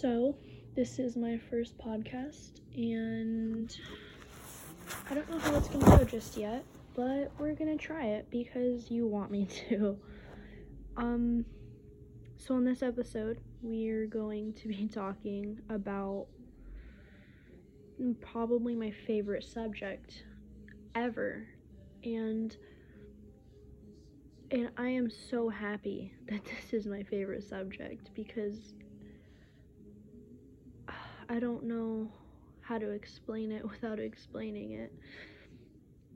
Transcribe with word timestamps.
So, 0.00 0.34
this 0.74 0.98
is 0.98 1.14
my 1.14 1.36
first 1.50 1.76
podcast, 1.76 2.62
and 2.74 3.76
I 5.10 5.12
don't 5.12 5.28
know 5.28 5.38
how 5.38 5.56
it's 5.56 5.68
gonna 5.68 5.98
go 5.98 6.04
just 6.04 6.38
yet, 6.38 6.64
but 6.94 7.30
we're 7.38 7.52
gonna 7.52 7.76
try 7.76 8.06
it 8.06 8.26
because 8.30 8.90
you 8.90 9.06
want 9.06 9.30
me 9.30 9.44
to. 9.68 9.98
Um, 10.96 11.44
so, 12.38 12.56
in 12.56 12.64
this 12.64 12.82
episode, 12.82 13.42
we're 13.60 14.06
going 14.06 14.54
to 14.54 14.68
be 14.68 14.88
talking 14.94 15.58
about 15.68 16.28
probably 18.22 18.74
my 18.74 18.92
favorite 19.06 19.44
subject 19.44 20.24
ever, 20.94 21.46
and 22.04 22.56
and 24.50 24.70
I 24.78 24.88
am 24.88 25.10
so 25.10 25.50
happy 25.50 26.14
that 26.30 26.42
this 26.46 26.72
is 26.72 26.86
my 26.86 27.02
favorite 27.02 27.42
subject 27.42 28.14
because 28.14 28.72
I 31.30 31.38
don't 31.38 31.62
know 31.62 32.10
how 32.60 32.76
to 32.78 32.90
explain 32.90 33.52
it 33.52 33.62
without 33.70 34.00
explaining 34.00 34.72
it. 34.72 34.92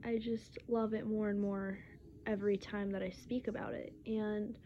I 0.03 0.17
just 0.17 0.57
love 0.67 0.93
it 0.93 1.07
more 1.07 1.29
and 1.29 1.39
more 1.39 1.79
every 2.27 2.57
time 2.57 2.91
that 2.91 3.01
I 3.01 3.09
speak 3.09 3.47
about 3.47 3.73
it. 3.73 3.93
And 4.05 4.57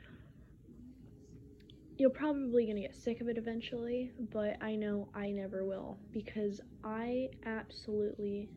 you're 1.98 2.10
probably 2.10 2.66
going 2.66 2.78
to 2.78 2.82
get 2.82 2.96
sick 2.96 3.22
of 3.22 3.28
it 3.28 3.38
eventually, 3.38 4.12
but 4.34 4.58
I 4.62 4.76
know 4.76 5.10
I 5.14 5.30
never 5.32 5.66
will 5.66 6.00
because 6.12 6.62
I 6.84 7.28
absolutely 7.46 8.50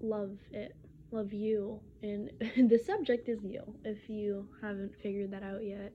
love 0.00 0.36
it. 0.52 0.76
Love 1.10 1.32
you. 1.32 1.80
And 2.02 2.30
the 2.70 2.78
subject 2.78 3.28
is 3.28 3.42
you, 3.42 3.62
if 3.84 4.08
you 4.08 4.46
haven't 4.62 4.92
figured 5.02 5.32
that 5.32 5.42
out 5.42 5.64
yet. 5.64 5.92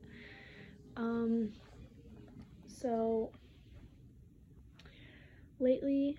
Um, 0.98 1.54
so 2.68 3.32
lately, 5.60 6.18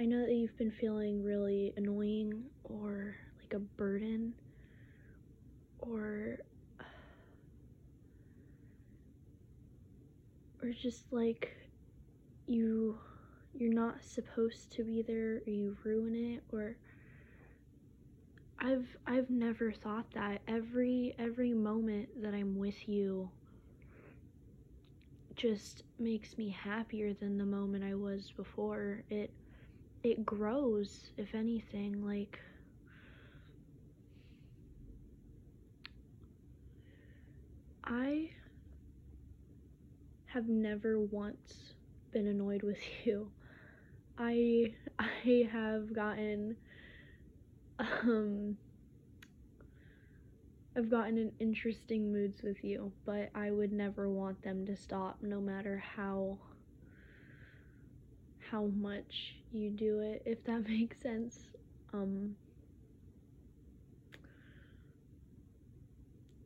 I 0.00 0.04
know 0.04 0.24
that 0.26 0.32
you've 0.32 0.56
been 0.56 0.70
feeling 0.70 1.22
really 1.22 1.72
annoying 1.76 2.44
or 2.64 3.16
like 3.40 3.54
a 3.54 3.58
burden 3.58 4.34
or 5.80 6.38
or 10.62 10.70
just 10.70 11.12
like 11.12 11.56
you 12.46 12.98
you're 13.54 13.72
not 13.72 14.04
supposed 14.04 14.72
to 14.72 14.84
be 14.84 15.02
there 15.02 15.36
or 15.46 15.50
you 15.50 15.76
ruin 15.84 16.14
it 16.14 16.42
or 16.52 16.76
I've 18.60 18.96
I've 19.06 19.30
never 19.30 19.72
thought 19.72 20.10
that. 20.12 20.42
Every 20.48 21.14
every 21.18 21.52
moment 21.52 22.22
that 22.22 22.34
I'm 22.34 22.58
with 22.58 22.88
you 22.88 23.30
just 25.38 25.84
makes 25.98 26.38
me 26.38 26.50
happier 26.50 27.14
than 27.14 27.38
the 27.38 27.46
moment 27.46 27.84
I 27.84 27.94
was 27.96 28.32
before. 28.36 29.04
It 29.10 29.32
it 30.04 30.26
grows, 30.26 31.10
if 31.18 31.34
anything, 31.34 32.04
like 32.06 32.40
I 37.84 38.30
have 40.26 40.48
never 40.48 41.00
once 41.00 41.74
been 42.12 42.26
annoyed 42.26 42.62
with 42.62 42.78
you. 43.04 43.32
I 44.18 44.74
I 44.98 45.48
have 45.52 45.92
gotten 45.94 46.56
um 47.78 48.56
I've 50.78 50.88
gotten 50.88 51.18
in 51.18 51.32
interesting 51.40 52.12
moods 52.12 52.40
with 52.44 52.62
you, 52.62 52.92
but 53.04 53.30
I 53.34 53.50
would 53.50 53.72
never 53.72 54.08
want 54.08 54.42
them 54.42 54.64
to 54.66 54.76
stop 54.76 55.18
no 55.20 55.40
matter 55.40 55.82
how 55.96 56.38
how 58.50 58.66
much 58.66 59.34
you 59.52 59.70
do 59.70 60.00
it, 60.00 60.22
if 60.24 60.44
that 60.44 60.68
makes 60.68 61.00
sense. 61.00 61.48
Um 61.92 62.36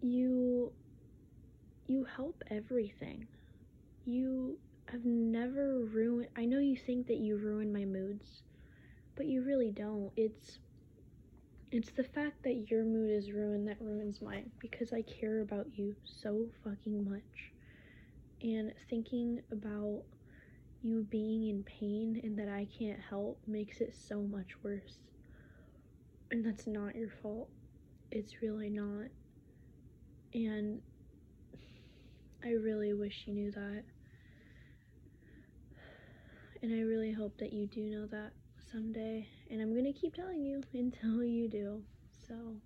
you 0.00 0.72
you 1.87 2.04
help 2.16 2.42
everything. 2.50 3.26
You 4.06 4.59
have 4.88 5.04
never 5.04 5.81
ruined 5.81 6.28
I 6.37 6.47
know 6.47 6.59
you 6.59 6.76
think 6.76 7.06
that 7.09 7.19
you 7.19 7.37
ruin 7.37 7.72
my 7.72 7.84
moods, 7.84 8.42
but 9.16 9.26
you 9.26 9.42
really 9.44 9.71
don't. 9.71 10.12
It's 10.16 10.59
it's 11.72 11.91
the 11.91 12.05
fact 12.05 12.43
that 12.44 12.71
your 12.71 12.84
mood 12.84 13.10
is 13.10 13.33
ruined 13.33 13.66
that 13.66 13.81
ruins 13.81 14.21
mine 14.21 14.50
because 14.59 14.93
I 14.93 15.00
care 15.03 15.41
about 15.41 15.66
you 15.75 15.97
so 16.05 16.44
fucking 16.62 17.10
much. 17.10 17.50
And 18.43 18.75
thinking 18.91 19.41
about 19.50 20.03
you 20.83 21.06
being 21.10 21.49
in 21.49 21.62
pain 21.62 22.21
and 22.22 22.38
that 22.38 22.49
I 22.49 22.69
can't 22.78 23.00
help 23.09 23.38
makes 23.47 23.81
it 23.81 23.94
so 23.94 24.21
much 24.21 24.49
worse. 24.62 24.99
And 26.31 26.44
that's 26.44 26.66
not 26.66 26.94
your 26.94 27.09
fault. 27.22 27.49
It's 28.10 28.43
really 28.43 28.69
not. 28.69 29.09
And 30.34 30.83
I 32.44 32.50
really 32.50 32.93
wish 32.93 33.25
you 33.27 33.33
knew 33.33 33.50
that. 33.53 33.84
And 36.60 36.75
I 36.75 36.83
really 36.83 37.12
hope 37.12 37.39
that 37.39 37.53
you 37.54 37.66
do 37.66 37.81
know 37.81 38.06
that 38.09 38.33
someday. 38.72 39.28
And 39.50 39.60
I'm 39.60 39.75
to 39.84 39.93
keep 39.93 40.15
telling 40.15 40.43
you 40.43 40.62
until 40.75 41.22
you 41.22 41.49
do. 41.49 41.83
So, 42.27 42.56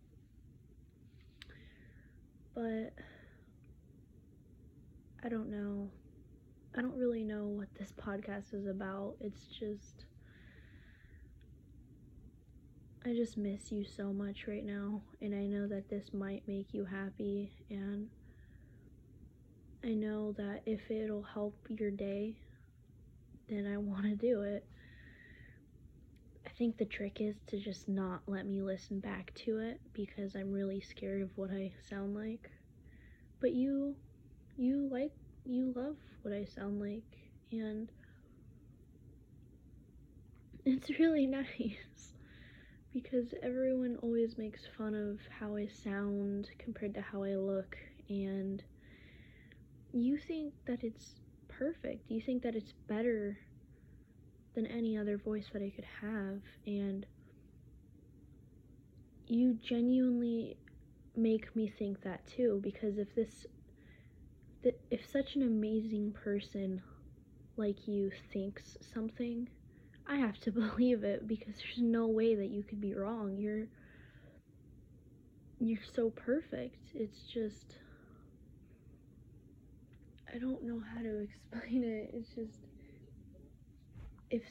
but 2.55 2.93
I 5.25 5.29
don't 5.29 5.51
know. 5.51 5.91
I 6.77 6.83
don't 6.83 6.97
really 6.97 7.25
know 7.25 7.47
what 7.47 7.69
this 7.79 7.93
podcast 7.93 8.55
is 8.55 8.67
about. 8.67 9.15
It's 9.21 9.47
just. 9.47 10.05
I 13.05 13.15
just 13.15 13.37
miss 13.37 13.71
you 13.71 13.85
so 13.85 14.13
much 14.13 14.49
right 14.49 14.65
now, 14.65 15.03
and 15.23 15.33
I 15.33 15.47
know 15.47 15.69
that 15.69 15.89
this 15.89 16.13
might 16.13 16.43
make 16.49 16.75
you 16.75 16.85
happy, 16.85 17.53
and 17.71 18.09
I 19.85 19.95
know 19.95 20.33
that 20.33 20.63
if 20.67 20.91
it'll 20.91 21.23
help 21.23 21.55
your 21.69 21.93
day, 21.93 22.35
then 23.49 23.65
I 23.73 23.77
want 23.77 24.07
to 24.07 24.17
do 24.17 24.43
it. 24.43 24.67
I 26.57 26.59
think 26.59 26.79
the 26.79 26.87
trick 26.87 27.21
is 27.21 27.37
to 27.49 27.59
just 27.59 27.87
not 27.87 28.23
let 28.27 28.47
me 28.47 28.63
listen 28.63 28.99
back 28.99 29.31
to 29.45 29.59
it 29.59 29.79
because 29.93 30.35
I'm 30.35 30.51
really 30.51 30.81
scared 30.81 31.21
of 31.21 31.29
what 31.37 31.51
I 31.51 31.71
sound 31.91 32.15
like. 32.15 32.51
But 33.43 33.53
you 33.53 33.95
you 34.57 34.89
like 34.91 35.13
you 35.45 35.75
love 35.77 35.97
what 36.23 36.33
I 36.33 36.47
sound 36.47 36.81
like 36.81 37.03
and 37.53 37.93
it's 40.65 40.89
really 40.99 41.27
nice 41.27 42.15
because 42.91 43.35
everyone 43.43 43.99
always 44.03 44.39
makes 44.39 44.63
fun 44.79 44.95
of 44.95 45.19
how 45.39 45.57
I 45.57 45.67
sound 45.67 46.49
compared 46.59 46.95
to 46.95 47.03
how 47.03 47.23
I 47.23 47.35
look 47.37 47.77
and 48.09 48.63
you 49.93 50.17
think 50.17 50.55
that 50.67 50.83
it's 50.83 51.17
perfect. 51.49 52.11
You 52.11 52.23
think 52.23 52.43
that 52.45 52.57
it's 52.57 52.73
better 52.89 53.37
than 54.57 54.67
any 54.67 54.99
other 54.99 55.17
voice 55.17 55.47
that 55.53 55.63
I 55.63 55.71
could 55.71 55.87
have 56.01 56.41
and 56.67 57.07
you 59.29 59.55
genuinely 59.55 60.57
make 61.15 61.55
me 61.55 61.69
think 61.79 62.03
that 62.03 62.27
too 62.27 62.61
because 62.63 62.99
if 62.99 63.15
this 63.15 63.47
if 64.91 65.09
such 65.09 65.37
an 65.37 65.43
amazing 65.43 66.13
person 66.13 66.83
like 67.57 67.87
you 67.87 68.11
thinks 68.33 68.77
something 68.93 69.49
I 70.09 70.17
have 70.17 70.39
to 70.41 70.53
believe 70.53 71.05
it 71.05 71.27
because 71.27 71.55
there's 71.57 71.79
no 71.79 72.07
way 72.07 72.35
that 72.35 72.49
you 72.49 72.63
could 72.63 72.81
be 72.81 72.95
wrong. 72.95 73.37
You're 73.37 73.67
you're 75.59 75.83
so 75.95 76.11
perfect. 76.11 76.77
It's 76.95 77.23
just 77.23 77.77
I 80.33 80.39
don't 80.39 80.63
know 80.65 80.81
how 80.95 81.03
to 81.03 81.21
explain 81.23 81.85
it. 81.85 82.11
It's 82.13 82.31
just 82.35 82.67
if 84.31 84.43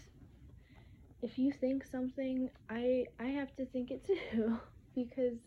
if 1.21 1.37
you 1.37 1.51
think 1.51 1.83
something, 1.85 2.49
I 2.69 3.05
I 3.19 3.25
have 3.25 3.55
to 3.55 3.65
think 3.65 3.91
it 3.91 4.05
too 4.05 4.59
because 4.95 5.39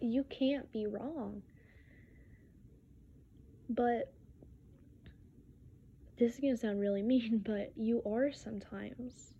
you 0.00 0.24
can't 0.24 0.70
be 0.72 0.86
wrong. 0.86 1.42
But 3.68 4.12
this 6.18 6.34
is 6.34 6.40
gonna 6.40 6.56
sound 6.56 6.80
really 6.80 7.02
mean, 7.12 7.42
but 7.44 7.72
you 7.76 8.02
are 8.06 8.32
sometimes 8.32 9.32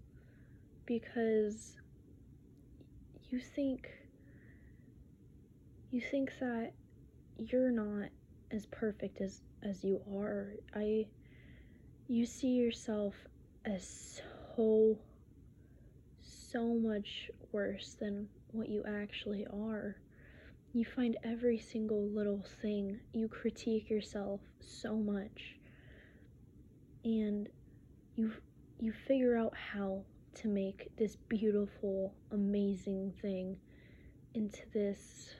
because 0.86 1.74
you 3.30 3.40
think 3.40 3.88
you 5.90 6.00
think 6.00 6.32
that 6.40 6.72
you're 7.38 7.70
not 7.70 8.10
as 8.50 8.66
perfect 8.66 9.20
as 9.20 9.40
as 9.62 9.82
you 9.84 10.00
are. 10.14 10.52
I 10.74 11.06
you 12.08 12.24
see 12.24 12.48
yourself 12.48 13.14
as 13.64 14.20
so 14.56 14.96
so 16.20 16.74
much 16.74 17.30
worse 17.52 17.96
than 17.98 18.28
what 18.52 18.68
you 18.68 18.82
actually 18.86 19.46
are. 19.46 19.96
you 20.72 20.84
find 20.84 21.16
every 21.24 21.58
single 21.58 22.06
little 22.10 22.44
thing. 22.60 23.00
You 23.12 23.28
critique 23.28 23.88
yourself 23.88 24.40
so 24.60 24.94
much. 24.96 25.56
And 27.04 27.48
you 28.14 28.32
you 28.78 28.92
figure 28.92 29.36
out 29.36 29.54
how 29.56 30.02
to 30.34 30.48
make 30.48 30.90
this 30.98 31.16
beautiful, 31.16 32.14
amazing 32.30 33.12
thing 33.22 33.56
into 34.34 34.60
this 34.72 35.30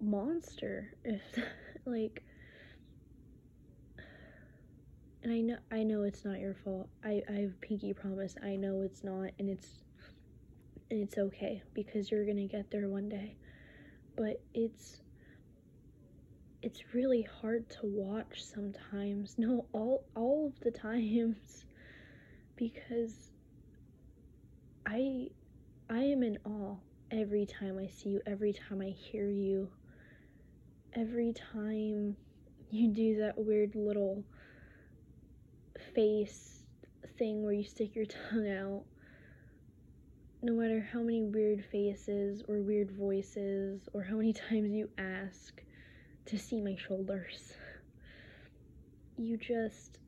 monster 0.00 0.92
if 1.04 1.22
like 1.86 2.22
and 5.22 5.32
I 5.32 5.40
know 5.40 5.56
I 5.70 5.82
know 5.82 6.02
it's 6.02 6.24
not 6.24 6.38
your 6.38 6.54
fault. 6.54 6.88
I 7.04 7.22
I 7.28 7.32
have 7.40 7.60
pinky 7.60 7.92
promise. 7.92 8.34
I 8.42 8.56
know 8.56 8.82
it's 8.82 9.04
not 9.04 9.30
and 9.38 9.48
it's 9.48 9.82
and 10.90 11.00
it's 11.00 11.18
okay 11.18 11.62
because 11.74 12.10
you're 12.10 12.24
going 12.24 12.36
to 12.36 12.46
get 12.46 12.70
there 12.70 12.88
one 12.88 13.08
day. 13.08 13.36
But 14.16 14.40
it's 14.54 15.00
it's 16.62 16.94
really 16.94 17.22
hard 17.40 17.68
to 17.70 17.80
watch 17.84 18.42
sometimes. 18.42 19.34
No, 19.38 19.66
all 19.72 20.04
all 20.16 20.46
of 20.46 20.60
the 20.60 20.70
times 20.70 21.64
because 22.56 23.30
I 24.86 25.28
I 25.88 26.02
am 26.04 26.22
in 26.22 26.38
awe 26.44 26.76
every 27.10 27.46
time 27.46 27.78
I 27.78 27.88
see 27.88 28.10
you, 28.10 28.20
every 28.26 28.52
time 28.52 28.80
I 28.80 28.90
hear 28.90 29.28
you, 29.28 29.68
every 30.94 31.32
time 31.32 32.16
you 32.70 32.88
do 32.88 33.18
that 33.18 33.36
weird 33.36 33.74
little 33.74 34.24
face 35.94 36.62
thing 37.18 37.42
where 37.42 37.52
you 37.52 37.64
stick 37.64 37.94
your 37.94 38.06
tongue 38.30 38.50
out. 38.50 38.84
No 40.42 40.54
matter 40.54 40.88
how 40.92 41.00
many 41.00 41.22
weird 41.22 41.64
faces 41.70 42.42
or 42.48 42.60
weird 42.62 42.90
voices 42.90 43.88
or 43.92 44.02
how 44.02 44.16
many 44.16 44.32
times 44.50 44.72
you 44.72 44.88
ask 44.98 45.62
to 46.26 46.38
see 46.38 46.60
my 46.60 46.76
shoulders, 46.76 47.52
you 49.16 49.36
just. 49.36 49.98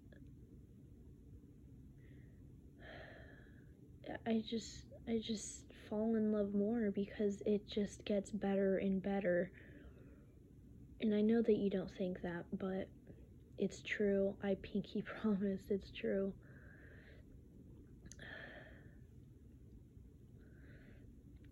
I 4.27 4.43
just. 4.49 4.87
I 5.09 5.21
just 5.21 5.65
fall 5.91 6.15
in 6.15 6.31
love 6.31 6.55
more 6.55 6.93
because 6.95 7.43
it 7.45 7.69
just 7.69 8.05
gets 8.05 8.31
better 8.31 8.79
and 8.79 9.03
better. 9.03 9.51
And 11.01 11.13
I 11.13 11.21
know 11.21 11.43
that 11.43 11.57
you 11.57 11.69
don't 11.69 11.91
think 11.99 12.23
that, 12.23 12.45
but 12.53 12.89
it's 13.63 13.81
true. 13.81 14.35
I 14.43 14.57
pinky 14.61 15.03
promise 15.23 15.61
it's 15.71 15.93
true. 15.93 16.33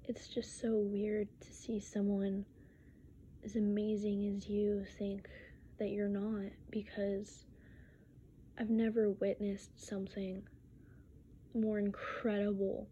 It's 0.05 0.27
just 0.27 0.61
so 0.61 0.73
weird 0.73 1.29
to 1.41 1.53
see 1.53 1.79
someone 1.79 2.47
as 3.45 3.55
amazing 3.55 4.27
as 4.37 4.49
you 4.49 4.85
think 4.99 5.29
that 5.79 5.91
you're 5.91 6.09
not 6.09 6.51
because 6.73 7.45
I've 8.59 8.71
never 8.71 9.11
witnessed 9.11 9.71
something 9.81 10.43
more 11.55 11.79
incredible 11.79 12.89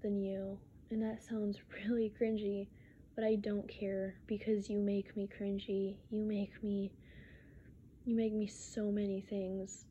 than 0.00 0.22
you. 0.22 0.60
And 0.92 1.02
that 1.02 1.24
sounds 1.24 1.58
really 1.88 2.12
cringy, 2.22 2.68
but 3.16 3.24
I 3.24 3.34
don't 3.34 3.68
care 3.68 4.14
because 4.28 4.70
you 4.70 4.78
make 4.78 5.16
me 5.16 5.28
cringy. 5.28 5.96
You 6.08 6.22
make 6.22 6.62
me 6.62 6.92
you 8.08 8.16
make 8.16 8.32
me 8.32 8.46
so 8.46 8.90
many 8.90 9.20
things. 9.20 9.84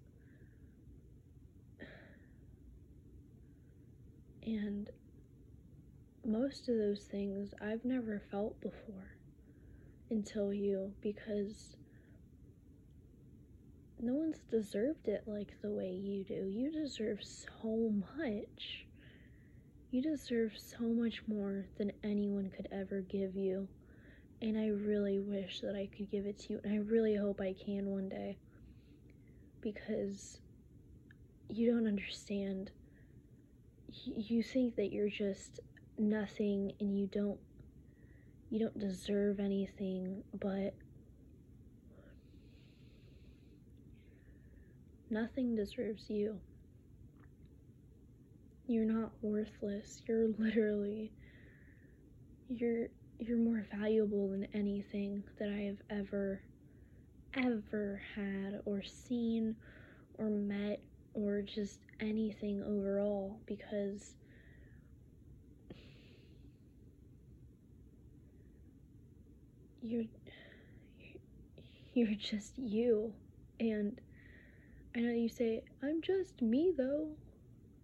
And 4.43 4.89
most 6.25 6.67
of 6.67 6.77
those 6.77 7.03
things 7.03 7.53
I've 7.61 7.85
never 7.85 8.23
felt 8.31 8.59
before 8.59 9.11
until 10.09 10.51
you 10.51 10.93
because 10.99 11.75
no 13.99 14.13
one's 14.13 14.39
deserved 14.49 15.07
it 15.07 15.23
like 15.27 15.53
the 15.61 15.69
way 15.69 15.91
you 15.91 16.23
do. 16.23 16.47
You 16.47 16.71
deserve 16.71 17.19
so 17.23 17.91
much. 18.17 18.87
You 19.91 20.01
deserve 20.01 20.53
so 20.57 20.85
much 20.85 21.21
more 21.27 21.67
than 21.77 21.91
anyone 22.03 22.49
could 22.49 22.67
ever 22.71 23.01
give 23.01 23.35
you. 23.35 23.67
And 24.41 24.57
I 24.57 24.67
really 24.67 25.19
wish 25.19 25.61
that 25.61 25.75
I 25.75 25.87
could 25.87 26.11
give 26.11 26.25
it 26.25 26.37
to 26.39 26.53
you. 26.53 26.61
And 26.63 26.73
I 26.73 26.77
really 26.77 27.15
hope 27.15 27.41
I 27.41 27.53
can 27.53 27.87
one 27.87 28.09
day. 28.09 28.37
Because 29.61 30.39
you 31.49 31.71
don't 31.71 31.87
understand. 31.87 32.71
You 33.89 34.43
think 34.43 34.75
that 34.75 34.93
you're 34.93 35.09
just 35.09 35.59
nothing 35.97 36.73
and 36.79 36.97
you 36.97 37.07
don't 37.07 37.39
you 38.49 38.59
don't 38.59 38.77
deserve 38.79 39.39
anything, 39.39 40.23
but 40.39 40.73
nothing 45.09 45.55
deserves 45.55 46.09
you. 46.09 46.39
You're 48.67 48.85
not 48.85 49.11
worthless. 49.21 50.01
You're 50.07 50.29
literally 50.37 51.11
you're 52.49 52.87
you're 53.19 53.37
more 53.37 53.65
valuable 53.75 54.29
than 54.29 54.47
anything 54.53 55.23
that 55.39 55.49
I 55.49 55.61
have 55.61 55.81
ever 55.89 56.41
ever 57.33 58.01
had 58.15 58.61
or 58.65 58.81
seen 58.83 59.55
or 60.17 60.29
met 60.29 60.79
or 61.13 61.41
just 61.41 61.79
anything 61.99 62.63
overall 62.63 63.39
because 63.45 64.15
you're 69.81 70.05
you're 71.93 72.15
just 72.15 72.57
you. 72.57 73.13
And 73.59 73.99
I 74.95 74.99
know 74.99 75.11
you 75.11 75.29
say 75.29 75.63
I'm 75.81 76.01
just 76.01 76.41
me 76.41 76.71
though. 76.77 77.09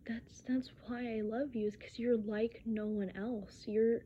That's 0.07 0.41
that's 0.47 0.69
why 0.85 1.17
I 1.17 1.21
love 1.21 1.55
you 1.55 1.67
is 1.67 1.75
cuz 1.75 1.97
you're 1.97 2.17
like 2.17 2.61
no 2.65 2.87
one 2.87 3.11
else. 3.15 3.63
You're 3.65 4.01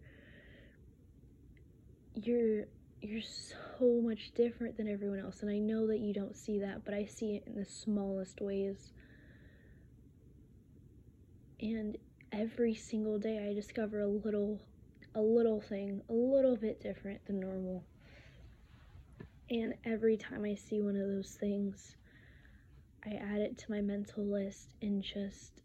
you're 2.25 2.65
you're 3.01 3.21
so 3.21 4.01
much 4.01 4.31
different 4.33 4.75
than 4.75 4.87
everyone 4.87 5.19
else 5.19 5.43
and 5.43 5.51
I 5.51 5.59
know 5.59 5.85
that 5.87 5.99
you 5.99 6.13
don't 6.13 6.35
see 6.35 6.59
that 6.59 6.83
but 6.83 6.93
I 6.93 7.05
see 7.05 7.35
it 7.35 7.43
in 7.45 7.55
the 7.55 7.65
smallest 7.65 8.41
ways. 8.41 8.91
And 11.59 11.97
every 12.31 12.75
single 12.75 13.19
day 13.19 13.47
I 13.49 13.53
discover 13.53 14.01
a 14.01 14.07
little 14.07 14.59
a 15.15 15.21
little 15.21 15.61
thing 15.61 16.01
a 16.09 16.13
little 16.13 16.55
bit 16.55 16.81
different 16.81 17.25
than 17.25 17.39
normal. 17.39 17.83
And 19.49 19.75
every 19.85 20.17
time 20.17 20.43
I 20.43 20.55
see 20.55 20.81
one 20.81 20.95
of 20.95 21.07
those 21.07 21.37
things 21.39 21.95
I 23.05 23.15
add 23.15 23.39
it 23.39 23.57
to 23.59 23.71
my 23.71 23.81
mental 23.81 24.25
list 24.25 24.69
and 24.81 25.01
just 25.01 25.61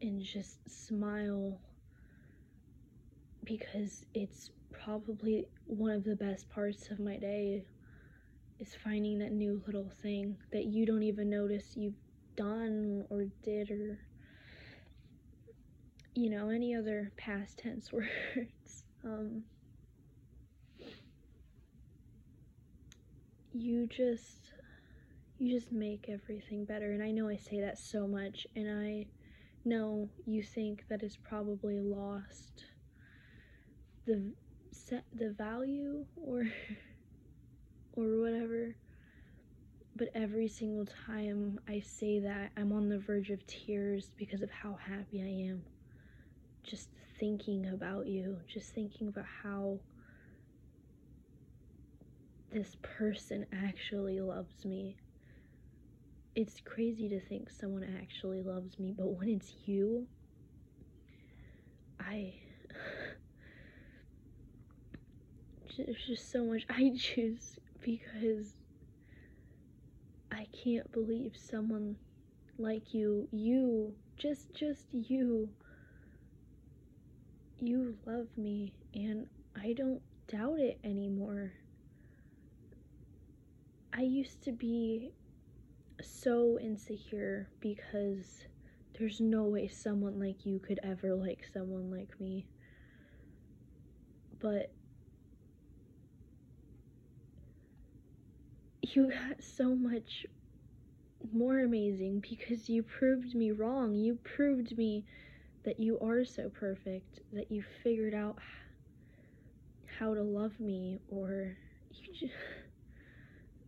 and 0.00 0.20
just 0.20 0.68
smile 0.68 1.58
because 3.44 4.04
it's 4.12 4.50
probably 4.72 5.46
one 5.66 5.90
of 5.90 6.04
the 6.04 6.16
best 6.16 6.48
parts 6.50 6.90
of 6.90 6.98
my 6.98 7.16
day 7.16 7.64
is 8.58 8.74
finding 8.74 9.18
that 9.18 9.32
new 9.32 9.62
little 9.66 9.90
thing 10.02 10.36
that 10.52 10.66
you 10.66 10.86
don't 10.86 11.02
even 11.02 11.28
notice 11.28 11.76
you've 11.76 11.94
done 12.36 13.04
or 13.10 13.24
did 13.42 13.70
or 13.70 13.98
you 16.14 16.30
know 16.30 16.48
any 16.48 16.74
other 16.74 17.12
past 17.16 17.58
tense 17.58 17.92
words. 17.92 18.84
Um 19.04 19.42
you 23.52 23.86
just 23.86 24.52
you 25.38 25.58
just 25.58 25.72
make 25.72 26.08
everything 26.08 26.64
better. 26.64 26.92
And 26.92 27.02
I 27.02 27.10
know 27.10 27.28
I 27.28 27.36
say 27.36 27.60
that 27.60 27.78
so 27.78 28.06
much 28.06 28.46
and 28.54 28.70
I 28.70 29.06
know 29.64 30.08
you 30.24 30.42
think 30.42 30.84
that 30.88 31.02
is 31.02 31.16
probably 31.16 31.80
lost 31.80 32.64
the 34.06 34.32
set 34.88 35.04
the 35.14 35.30
value 35.30 36.04
or 36.16 36.44
or 37.94 38.20
whatever. 38.20 38.74
But 39.94 40.08
every 40.14 40.48
single 40.48 40.86
time 41.06 41.60
I 41.68 41.80
say 41.80 42.18
that 42.20 42.50
I'm 42.56 42.72
on 42.72 42.88
the 42.88 42.98
verge 42.98 43.30
of 43.30 43.46
tears 43.46 44.10
because 44.16 44.42
of 44.42 44.50
how 44.50 44.78
happy 44.86 45.20
I 45.22 45.50
am. 45.50 45.62
Just 46.64 46.88
thinking 47.20 47.66
about 47.66 48.06
you 48.06 48.38
just 48.52 48.74
thinking 48.74 49.06
about 49.06 49.26
how 49.42 49.78
this 52.50 52.76
person 52.82 53.46
actually 53.52 54.20
loves 54.20 54.64
me. 54.64 54.96
It's 56.34 56.60
crazy 56.60 57.08
to 57.10 57.20
think 57.20 57.50
someone 57.50 57.84
actually 58.00 58.42
loves 58.42 58.78
me 58.78 58.94
but 58.96 59.06
when 59.06 59.28
it's 59.28 59.52
you 59.66 60.06
I 62.00 62.34
there's 65.76 66.06
just 66.06 66.30
so 66.30 66.44
much 66.44 66.64
I 66.68 66.92
choose 66.98 67.58
because 67.80 68.54
I 70.30 70.46
can't 70.64 70.90
believe 70.92 71.36
someone 71.36 71.96
like 72.58 72.94
you, 72.94 73.28
you, 73.32 73.94
just 74.16 74.54
just 74.54 74.86
you 74.92 75.48
you 77.62 77.96
love 78.06 78.26
me, 78.36 78.72
and 78.94 79.26
I 79.56 79.72
don't 79.72 80.02
doubt 80.26 80.58
it 80.58 80.80
anymore. 80.82 81.52
I 83.92 84.02
used 84.02 84.42
to 84.44 84.52
be 84.52 85.12
so 86.02 86.58
insecure 86.60 87.48
because 87.60 88.46
there's 88.98 89.20
no 89.20 89.44
way 89.44 89.68
someone 89.68 90.18
like 90.18 90.44
you 90.44 90.58
could 90.58 90.80
ever 90.82 91.14
like 91.14 91.44
someone 91.52 91.90
like 91.90 92.18
me. 92.20 92.46
But 94.40 94.72
you 98.94 99.10
got 99.10 99.42
so 99.42 99.74
much 99.74 100.26
more 101.32 101.60
amazing 101.60 102.22
because 102.28 102.68
you 102.68 102.82
proved 102.82 103.34
me 103.34 103.50
wrong. 103.52 103.94
You 103.94 104.18
proved 104.36 104.76
me 104.76 105.04
that 105.64 105.78
you 105.78 105.98
are 106.00 106.24
so 106.24 106.48
perfect, 106.48 107.20
that 107.32 107.50
you 107.50 107.62
figured 107.82 108.14
out 108.14 108.38
how 109.98 110.14
to 110.14 110.22
love 110.22 110.58
me, 110.58 110.98
or 111.08 111.56
you 111.90 112.14
just. 112.14 112.32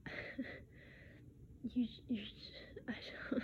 you, 1.75 1.87
you, 2.09 2.23
I 2.89 2.95
don't, 3.31 3.43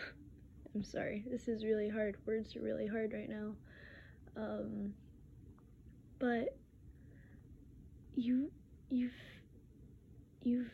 I'm 0.74 0.84
sorry. 0.84 1.24
This 1.30 1.48
is 1.48 1.64
really 1.64 1.88
hard. 1.88 2.16
Words 2.26 2.56
are 2.56 2.60
really 2.60 2.86
hard 2.86 3.12
right 3.12 3.28
now. 3.28 3.52
Um, 4.36 4.94
but 6.18 6.56
you, 8.14 8.50
you've, 8.90 9.12
you've 10.42 10.70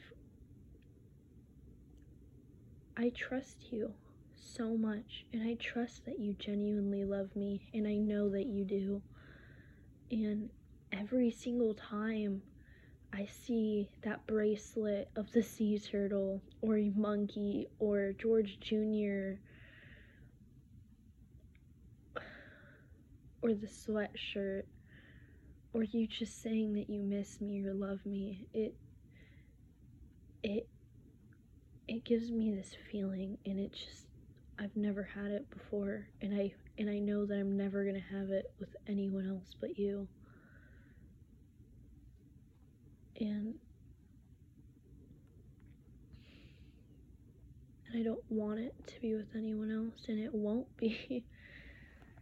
I 2.96 3.10
trust 3.10 3.72
you 3.72 3.92
so 4.34 4.76
much, 4.76 5.26
and 5.32 5.42
I 5.42 5.54
trust 5.54 6.06
that 6.06 6.18
you 6.18 6.32
genuinely 6.32 7.04
love 7.04 7.36
me, 7.36 7.68
and 7.74 7.86
I 7.86 7.96
know 7.96 8.30
that 8.30 8.46
you 8.46 8.64
do. 8.64 9.02
And 10.10 10.48
every 10.92 11.30
single 11.30 11.74
time 11.74 12.42
I 13.12 13.26
see 13.26 13.90
that 14.02 14.26
bracelet 14.26 15.10
of 15.14 15.30
the 15.32 15.42
sea 15.42 15.78
turtle, 15.78 16.40
or 16.62 16.78
a 16.78 16.90
monkey, 16.90 17.68
or 17.78 18.12
George 18.12 18.58
Jr., 18.60 19.40
or 23.42 23.52
the 23.52 23.66
sweatshirt, 23.66 24.64
or 25.74 25.82
you 25.84 26.06
just 26.06 26.40
saying 26.40 26.72
that 26.74 26.88
you 26.88 27.02
miss 27.02 27.40
me 27.42 27.62
or 27.62 27.74
love 27.74 28.04
me, 28.06 28.46
it 28.54 28.74
it 30.42 30.68
it 31.88 32.04
gives 32.04 32.30
me 32.30 32.52
this 32.52 32.76
feeling 32.90 33.38
and 33.46 33.60
it 33.60 33.72
just 33.72 34.06
I've 34.58 34.74
never 34.76 35.02
had 35.02 35.30
it 35.30 35.48
before 35.50 36.08
and 36.20 36.34
I 36.34 36.52
and 36.78 36.90
I 36.90 36.98
know 36.98 37.24
that 37.26 37.34
I'm 37.38 37.56
never 37.56 37.84
going 37.84 37.94
to 37.94 38.16
have 38.16 38.30
it 38.30 38.52
with 38.58 38.74
anyone 38.88 39.28
else 39.28 39.54
but 39.60 39.78
you. 39.78 40.08
And 43.18 43.54
and 47.86 48.00
I 48.00 48.02
don't 48.02 48.24
want 48.28 48.58
it 48.60 48.74
to 48.88 49.00
be 49.00 49.14
with 49.14 49.34
anyone 49.36 49.70
else 49.70 50.06
and 50.08 50.18
it 50.18 50.34
won't 50.34 50.74
be 50.76 51.24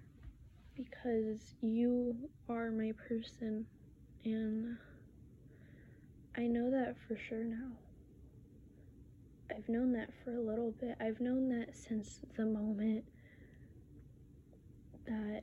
because 0.76 1.54
you 1.62 2.16
are 2.48 2.70
my 2.70 2.92
person 3.08 3.66
and 4.24 4.76
I 6.36 6.42
know 6.42 6.70
that 6.70 6.96
for 7.06 7.16
sure 7.16 7.44
now. 7.44 7.83
I've 9.56 9.68
known 9.68 9.92
that 9.92 10.10
for 10.24 10.34
a 10.34 10.40
little 10.40 10.72
bit. 10.80 10.96
I've 11.00 11.20
known 11.20 11.48
that 11.50 11.76
since 11.76 12.18
the 12.36 12.44
moment 12.44 13.04
that 15.06 15.42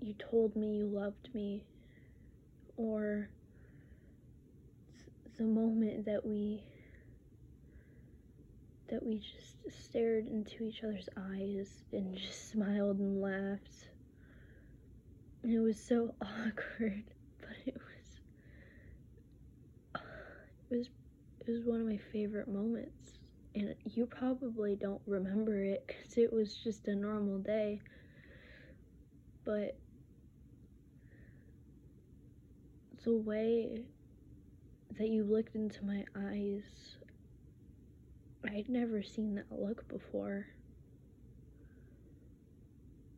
you 0.00 0.14
told 0.14 0.56
me 0.56 0.76
you 0.76 0.86
loved 0.86 1.28
me, 1.34 1.64
or 2.76 3.28
the 5.36 5.44
moment 5.44 6.06
that 6.06 6.24
we 6.24 6.62
that 8.88 9.04
we 9.04 9.18
just 9.18 9.84
stared 9.84 10.26
into 10.26 10.64
each 10.64 10.82
other's 10.82 11.10
eyes 11.16 11.70
and 11.92 12.16
just 12.16 12.50
smiled 12.50 12.98
and 12.98 13.20
laughed. 13.20 13.90
And 15.42 15.52
it 15.52 15.60
was 15.60 15.78
so 15.78 16.14
awkward, 16.22 17.04
but 17.40 17.56
it 17.66 17.76
was 17.76 18.20
it 20.70 20.76
was 20.76 20.88
was 21.48 21.64
one 21.64 21.80
of 21.80 21.86
my 21.86 21.98
favorite 22.12 22.48
moments. 22.48 23.18
And 23.54 23.74
you 23.84 24.06
probably 24.06 24.76
don't 24.76 25.00
remember 25.06 25.62
it 25.62 25.84
because 25.86 26.18
it 26.18 26.32
was 26.32 26.54
just 26.54 26.86
a 26.86 26.94
normal 26.94 27.38
day. 27.38 27.80
But 29.44 29.76
the 33.04 33.14
way 33.14 33.84
that 34.98 35.08
you 35.08 35.24
looked 35.24 35.54
into 35.54 35.84
my 35.84 36.04
eyes, 36.14 36.96
I'd 38.44 38.68
never 38.68 39.02
seen 39.02 39.34
that 39.36 39.46
look 39.50 39.88
before. 39.88 40.46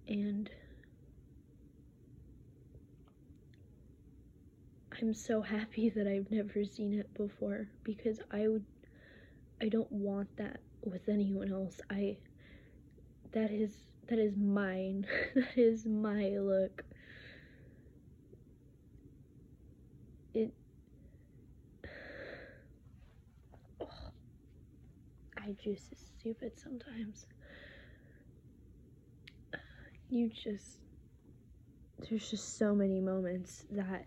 And 0.07 0.51
I'm 5.03 5.15
so 5.15 5.41
happy 5.41 5.89
that 5.89 6.07
I've 6.07 6.31
never 6.31 6.63
seen 6.65 6.93
it 6.93 7.13
before 7.15 7.69
because 7.85 8.21
I 8.31 8.49
would 8.49 8.65
I 9.63 9.69
don't 9.69 9.91
want 9.91 10.37
that 10.37 10.61
with 10.85 11.09
anyone 11.09 11.51
else. 11.51 11.81
I 11.89 12.19
that 13.33 13.51
is 13.51 13.73
that 14.09 14.19
is 14.19 14.37
mine. 14.37 15.07
that 15.35 15.57
is 15.57 15.87
my 15.87 16.37
look. 16.39 16.85
It 20.35 20.53
oh, 23.81 23.89
eye 25.39 25.57
juice 25.63 25.89
is 25.93 26.05
stupid 26.19 26.53
sometimes. 26.57 27.27
You 30.13 30.29
just 30.29 30.81
there's 32.01 32.29
just 32.29 32.59
so 32.59 32.75
many 32.75 33.01
moments 33.01 33.65
that 33.71 34.07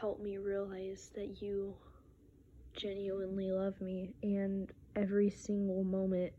help 0.00 0.20
me 0.20 0.36
realize 0.36 1.10
that 1.14 1.40
you 1.40 1.74
genuinely 2.74 3.50
love 3.50 3.80
me 3.80 4.12
and 4.22 4.70
every 4.94 5.30
single 5.30 5.82
moment 5.84 6.32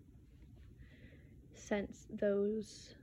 since 1.55 2.05
those 2.11 2.93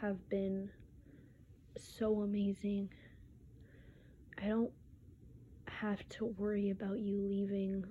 have 0.00 0.28
been 0.28 0.68
so 1.76 2.22
amazing. 2.22 2.90
I 4.42 4.48
don't 4.48 4.72
have 5.68 6.06
to 6.10 6.26
worry 6.26 6.70
about 6.70 6.98
you 6.98 7.20
leaving 7.20 7.84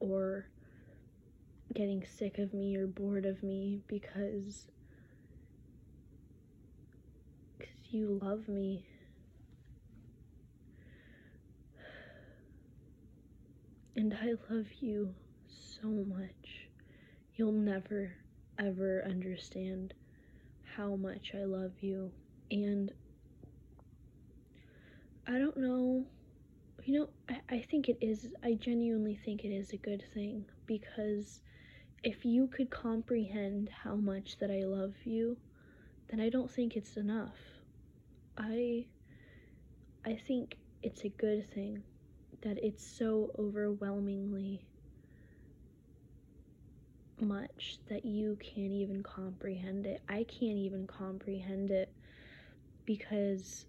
or 0.00 0.46
getting 1.74 2.02
sick 2.04 2.38
of 2.38 2.54
me 2.54 2.76
or 2.76 2.86
bored 2.86 3.26
of 3.26 3.42
me 3.42 3.80
because 3.88 4.68
cuz 7.58 7.68
you 7.90 8.18
love 8.22 8.48
me 8.48 8.86
And 13.96 14.12
I 14.12 14.34
love 14.52 14.66
you 14.80 15.14
so 15.48 15.88
much. 15.88 16.68
You'll 17.34 17.52
never, 17.52 18.14
ever 18.58 19.02
understand 19.06 19.94
how 20.76 20.96
much 20.96 21.32
I 21.34 21.44
love 21.44 21.72
you. 21.80 22.12
And 22.50 22.92
I 25.26 25.38
don't 25.38 25.56
know, 25.56 26.04
you 26.84 26.98
know, 26.98 27.08
I, 27.28 27.56
I 27.56 27.66
think 27.70 27.88
it 27.88 27.96
is, 28.02 28.28
I 28.44 28.52
genuinely 28.52 29.18
think 29.24 29.44
it 29.44 29.48
is 29.48 29.72
a 29.72 29.78
good 29.78 30.04
thing 30.12 30.44
because 30.66 31.40
if 32.04 32.24
you 32.24 32.48
could 32.48 32.70
comprehend 32.70 33.70
how 33.82 33.96
much 33.96 34.38
that 34.38 34.50
I 34.50 34.64
love 34.64 34.94
you, 35.04 35.38
then 36.10 36.20
I 36.20 36.28
don't 36.28 36.50
think 36.50 36.76
it's 36.76 36.96
enough. 36.96 37.38
I 38.36 38.86
I 40.04 40.14
think 40.14 40.56
it's 40.82 41.04
a 41.04 41.08
good 41.08 41.50
thing 41.52 41.82
that 42.42 42.58
it's 42.62 42.84
so 42.86 43.30
overwhelmingly 43.38 44.62
much 47.20 47.78
that 47.88 48.04
you 48.04 48.36
can't 48.40 48.72
even 48.72 49.02
comprehend 49.02 49.86
it. 49.86 50.02
I 50.08 50.24
can't 50.24 50.58
even 50.58 50.86
comprehend 50.86 51.70
it 51.70 51.92
because 52.84 53.66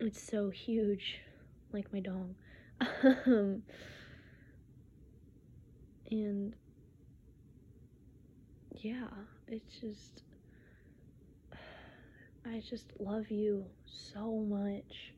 it's 0.00 0.20
so 0.20 0.50
huge, 0.50 1.20
like 1.72 1.92
my 1.92 2.00
dong. 2.00 2.34
um, 3.26 3.62
and 6.10 6.54
yeah, 8.72 9.06
it's 9.46 9.80
just, 9.80 10.22
I 12.44 12.60
just 12.68 12.92
love 12.98 13.30
you 13.30 13.66
so 13.86 14.32
much. 14.38 15.12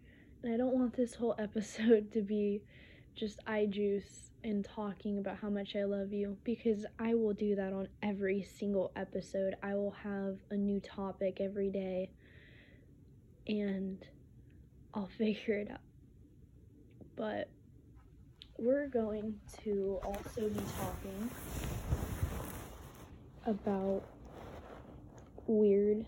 I 0.47 0.59
don't 0.59 0.75
want 0.75 0.95
this 0.95 1.15
whole 1.15 1.35
episode 1.39 2.13
to 2.13 2.21
be 2.21 2.63
just 3.15 3.39
eye 3.47 3.67
juice 3.67 4.31
and 4.43 4.65
talking 4.65 5.19
about 5.19 5.39
how 5.39 5.49
much 5.49 5.75
I 5.75 5.85
love 5.85 6.13
you 6.13 6.37
because 6.45 6.85
I 6.99 7.15
will 7.15 7.33
do 7.33 7.55
that 7.55 7.73
on 7.73 7.89
every 8.03 8.43
single 8.43 8.93
episode. 8.95 9.55
I 9.63 9.75
will 9.75 9.95
have 10.03 10.37
a 10.51 10.57
new 10.57 10.81
topic 10.81 11.39
every 11.41 11.71
day 11.71 12.11
and 13.47 14.05
I'll 14.93 15.07
figure 15.19 15.55
it 15.55 15.71
out. 15.71 15.79
But 17.17 17.49
we're 18.59 18.89
going 18.89 19.41
to 19.63 19.99
also 20.05 20.49
be 20.49 20.61
talking 20.79 21.31
about 23.47 24.03
weird 25.47 26.05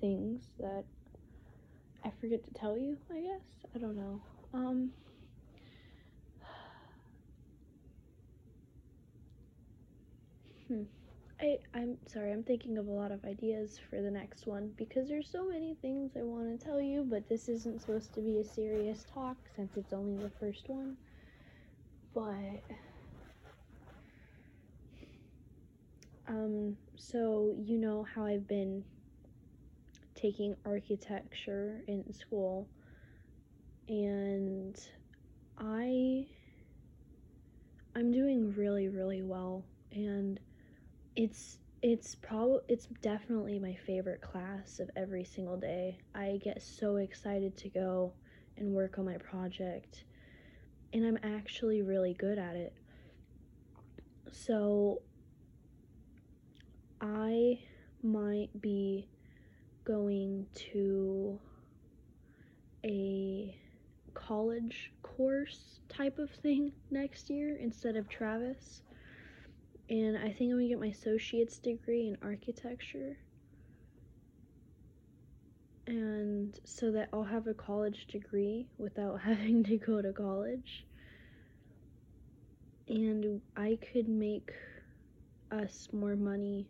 things 0.00 0.42
that 0.58 0.84
I 2.04 2.10
forget 2.20 2.44
to 2.44 2.52
tell 2.54 2.76
you, 2.78 2.98
I 3.10 3.20
guess. 3.20 3.42
I 3.74 3.78
don't 3.78 3.96
know. 3.96 4.20
Um 4.54 4.92
Hmm. 10.68 10.82
I, 11.40 11.58
I'm 11.74 11.96
sorry, 12.06 12.32
I'm 12.32 12.42
thinking 12.44 12.76
of 12.78 12.86
a 12.86 12.90
lot 12.92 13.12
of 13.12 13.24
ideas 13.24 13.78
for 13.88 14.00
the 14.02 14.10
next 14.10 14.46
one 14.46 14.72
because 14.76 15.08
there's 15.08 15.28
so 15.28 15.48
many 15.48 15.74
things 15.74 16.12
I 16.16 16.22
want 16.22 16.58
to 16.58 16.64
tell 16.64 16.80
you, 16.80 17.06
but 17.08 17.28
this 17.28 17.48
isn't 17.48 17.80
supposed 17.80 18.14
to 18.14 18.20
be 18.20 18.38
a 18.38 18.44
serious 18.44 19.04
talk 19.04 19.36
since 19.56 19.76
it's 19.76 19.92
only 19.92 20.22
the 20.22 20.30
first 20.38 20.68
one. 20.68 20.96
But 22.14 22.62
um 26.28 26.76
so 26.96 27.54
you 27.58 27.78
know 27.78 28.06
how 28.14 28.24
I've 28.26 28.46
been 28.46 28.84
taking 30.20 30.56
architecture 30.64 31.82
in 31.86 32.12
school 32.12 32.68
and 33.88 34.78
I 35.58 36.26
I'm 37.96 38.12
doing 38.12 38.52
really 38.56 38.88
really 38.88 39.22
well 39.22 39.64
and 39.92 40.38
it's 41.16 41.58
it's 41.82 42.14
probably 42.14 42.60
it's 42.68 42.86
definitely 43.02 43.58
my 43.58 43.74
favorite 43.86 44.20
class 44.20 44.80
of 44.80 44.90
every 44.96 45.24
single 45.24 45.56
day. 45.56 45.98
I 46.14 46.38
get 46.44 46.62
so 46.62 46.96
excited 46.96 47.56
to 47.58 47.68
go 47.70 48.12
and 48.58 48.72
work 48.72 48.98
on 48.98 49.06
my 49.06 49.16
project 49.16 50.04
and 50.92 51.04
I'm 51.06 51.18
actually 51.22 51.82
really 51.82 52.14
good 52.14 52.38
at 52.38 52.56
it. 52.56 52.74
So 54.32 55.00
I 57.00 57.60
might 58.02 58.50
be 58.60 59.08
going 59.84 60.46
to 60.54 61.38
a 62.84 63.56
college 64.14 64.92
course 65.02 65.80
type 65.88 66.18
of 66.18 66.30
thing 66.30 66.72
next 66.90 67.30
year 67.30 67.56
instead 67.60 67.96
of 67.96 68.08
Travis 68.08 68.82
and 69.90 70.16
I 70.16 70.30
think 70.30 70.52
I'm 70.52 70.58
gonna 70.58 70.68
get 70.68 70.78
my 70.78 70.86
associate's 70.86 71.58
degree 71.58 72.06
in 72.06 72.16
architecture. 72.22 73.18
And 75.88 76.56
so 76.64 76.92
that 76.92 77.08
I'll 77.12 77.24
have 77.24 77.48
a 77.48 77.54
college 77.54 78.06
degree 78.06 78.68
without 78.78 79.20
having 79.24 79.64
to 79.64 79.76
go 79.76 80.00
to 80.00 80.12
college. 80.12 80.86
And 82.88 83.40
I 83.56 83.78
could 83.92 84.08
make 84.08 84.52
us 85.50 85.88
more 85.92 86.14
money 86.14 86.68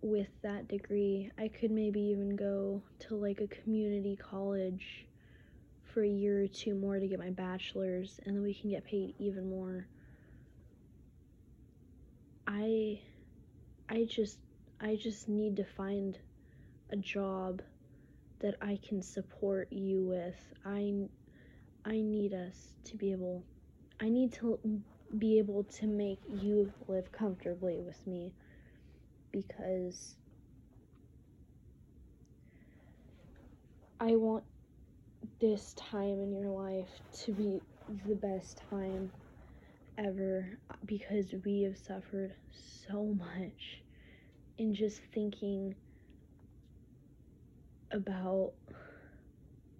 with 0.00 0.28
that 0.42 0.68
degree. 0.68 1.30
I 1.38 1.48
could 1.48 1.70
maybe 1.70 2.00
even 2.00 2.36
go 2.36 2.82
to 3.00 3.16
like 3.16 3.40
a 3.40 3.46
community 3.48 4.16
college 4.16 5.06
for 5.92 6.02
a 6.02 6.08
year 6.08 6.42
or 6.42 6.46
two 6.46 6.74
more 6.74 6.98
to 6.98 7.06
get 7.06 7.18
my 7.18 7.30
bachelor's, 7.30 8.20
and 8.24 8.36
then 8.36 8.42
we 8.42 8.54
can 8.54 8.70
get 8.70 8.84
paid 8.84 9.14
even 9.18 9.50
more. 9.50 9.86
I 12.46 13.00
I 13.88 14.04
just 14.04 14.38
I 14.80 14.96
just 14.96 15.28
need 15.28 15.56
to 15.56 15.64
find 15.64 16.18
a 16.90 16.96
job 16.96 17.62
that 18.40 18.54
I 18.62 18.78
can 18.86 19.02
support 19.02 19.72
you 19.72 20.02
with. 20.02 20.36
I 20.64 21.08
I 21.84 22.00
need 22.00 22.34
us 22.34 22.74
to 22.84 22.96
be 22.96 23.12
able 23.12 23.42
I 24.00 24.08
need 24.08 24.32
to 24.34 24.58
be 25.16 25.38
able 25.38 25.64
to 25.64 25.86
make 25.86 26.20
you 26.28 26.72
live 26.86 27.10
comfortably 27.10 27.80
with 27.80 28.06
me 28.06 28.32
because 29.32 30.14
I 34.00 34.16
want 34.16 34.44
this 35.40 35.74
time 35.74 36.20
in 36.20 36.32
your 36.32 36.50
life 36.50 36.88
to 37.24 37.32
be 37.32 37.60
the 38.06 38.14
best 38.14 38.62
time 38.70 39.10
ever 39.98 40.58
because 40.86 41.34
we 41.44 41.62
have 41.62 41.76
suffered 41.76 42.34
so 42.88 43.04
much 43.04 43.82
in 44.58 44.74
just 44.74 45.00
thinking 45.12 45.74
about 47.92 48.52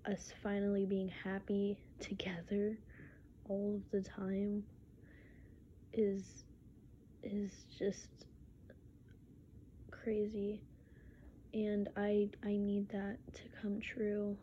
us 0.06 0.32
finally 0.42 0.86
being 0.86 1.10
happy 1.24 1.78
together 2.00 2.76
all 3.48 3.76
of 3.76 3.90
the 3.92 4.08
time 4.08 4.62
is 5.92 6.44
is 7.22 7.52
just 7.78 8.08
crazy 10.08 10.58
and 11.52 11.90
I 11.94 12.30
I 12.42 12.56
need 12.56 12.88
that 12.88 13.18
to 13.34 13.42
come 13.60 13.78
true 13.78 14.38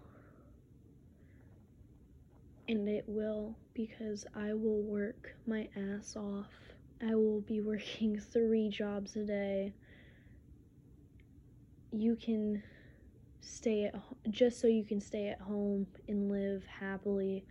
and 2.67 2.87
it 2.87 3.03
will 3.07 3.55
because 3.73 4.27
I 4.35 4.53
will 4.53 4.83
work 4.83 5.35
my 5.47 5.67
ass 5.75 6.15
off. 6.15 6.51
I 7.01 7.15
will 7.15 7.41
be 7.41 7.61
working 7.71 8.19
three 8.19 8.69
jobs 8.69 9.15
a 9.15 9.23
day. 9.23 9.73
You 11.91 12.15
can 12.15 12.61
stay 13.41 13.85
at 13.85 13.95
just 14.29 14.61
so 14.61 14.67
you 14.67 14.83
can 14.83 15.01
stay 15.01 15.29
at 15.29 15.41
home 15.41 15.87
and 16.07 16.29
live 16.29 16.63
happily 16.79 17.43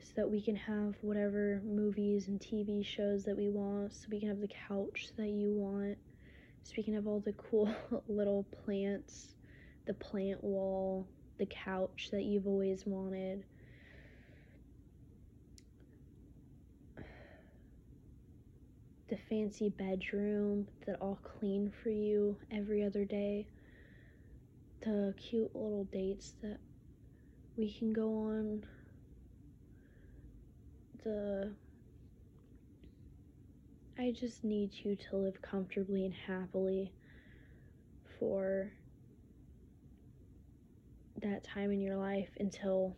so 0.00 0.12
that 0.16 0.30
we 0.30 0.42
can 0.42 0.56
have 0.56 0.96
whatever 1.00 1.62
movies 1.64 2.28
and 2.28 2.38
TV 2.38 2.84
shows 2.84 3.24
that 3.24 3.38
we 3.38 3.48
want 3.48 3.94
so 3.94 4.08
we 4.10 4.20
can 4.20 4.28
have 4.28 4.40
the 4.42 4.50
couch 4.68 5.12
that 5.16 5.28
you 5.30 5.54
want 5.54 5.96
so 6.64 6.96
of 6.96 7.06
all 7.06 7.20
the 7.20 7.32
cool 7.32 7.74
little 8.08 8.44
plants 8.64 9.34
the 9.86 9.94
plant 9.94 10.42
wall 10.42 11.06
the 11.38 11.46
couch 11.46 12.08
that 12.12 12.22
you've 12.22 12.46
always 12.46 12.86
wanted. 12.86 13.44
The 19.08 19.16
fancy 19.28 19.68
bedroom 19.68 20.68
that 20.86 20.98
I'll 21.02 21.18
clean 21.22 21.72
for 21.82 21.90
you 21.90 22.36
every 22.50 22.84
other 22.84 23.04
day, 23.04 23.48
the 24.82 25.14
cute 25.18 25.54
little 25.54 25.84
dates 25.92 26.34
that 26.42 26.58
we 27.56 27.70
can 27.72 27.92
go 27.92 28.14
on, 28.14 28.64
the 31.02 31.50
I 33.98 34.10
just 34.10 34.42
need 34.42 34.70
you 34.82 34.96
to 34.96 35.16
live 35.16 35.42
comfortably 35.42 36.06
and 36.06 36.14
happily 36.14 36.92
for 38.18 38.72
that 41.20 41.44
time 41.44 41.70
in 41.70 41.80
your 41.80 41.96
life 41.96 42.30
until 42.40 42.96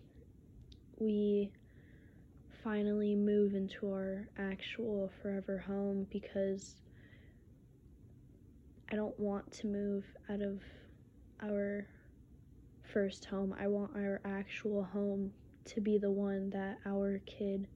we 0.98 1.50
finally 2.62 3.16
move 3.16 3.54
into 3.54 3.88
our 3.88 4.28
actual 4.38 5.10
forever 5.20 5.58
home 5.58 6.06
because 6.10 6.76
I 8.90 8.94
don't 8.94 9.18
want 9.18 9.50
to 9.52 9.66
move 9.66 10.04
out 10.30 10.40
of 10.40 10.60
our 11.42 11.88
first 12.92 13.24
home. 13.24 13.54
I 13.58 13.66
want 13.66 13.96
our 13.96 14.20
actual 14.24 14.84
home 14.84 15.32
to 15.66 15.80
be 15.80 15.98
the 15.98 16.10
one 16.10 16.50
that 16.50 16.78
our 16.86 17.20
kid 17.26 17.66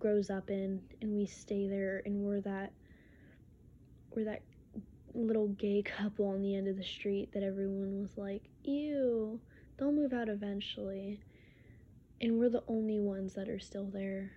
grows 0.00 0.30
up 0.30 0.50
in 0.50 0.82
and 1.00 1.16
we 1.16 1.26
stay 1.26 1.68
there 1.68 2.02
and 2.04 2.16
we're 2.16 2.40
that 2.40 2.72
we're 4.14 4.24
that 4.24 4.42
little 5.14 5.48
gay 5.48 5.82
couple 5.98 6.26
on 6.26 6.42
the 6.42 6.56
end 6.56 6.66
of 6.66 6.76
the 6.76 6.84
street 6.84 7.30
that 7.32 7.44
everyone 7.44 8.00
was 8.00 8.16
like, 8.16 8.42
"Ew, 8.64 9.38
they'll 9.78 9.92
move 9.92 10.12
out 10.12 10.28
eventually." 10.28 11.20
and 12.20 12.38
we're 12.38 12.50
the 12.50 12.62
only 12.68 13.00
ones 13.00 13.34
that 13.34 13.48
are 13.48 13.58
still 13.58 13.86
there. 13.86 14.30